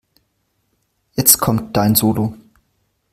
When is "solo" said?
1.93-2.33